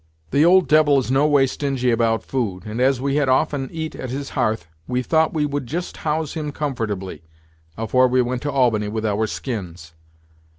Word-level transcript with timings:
The 0.31 0.43
old 0.43 0.67
devil 0.67 0.97
is 0.97 1.11
no 1.11 1.27
way 1.27 1.45
stingy 1.45 1.91
about 1.91 2.23
food, 2.23 2.65
and 2.65 2.81
as 2.81 2.99
we 2.99 3.17
had 3.17 3.29
often 3.29 3.69
eat 3.71 3.93
at 3.93 4.09
his 4.09 4.31
hearth, 4.31 4.67
we 4.87 5.03
thought 5.03 5.31
we 5.31 5.45
would 5.45 5.67
just 5.67 5.97
house 5.97 6.33
him 6.33 6.51
comfortably, 6.51 7.21
afore 7.77 8.07
we 8.07 8.23
went 8.23 8.41
to 8.41 8.51
Albany 8.51 8.87
with 8.87 9.05
our 9.05 9.27
skins. 9.27 9.93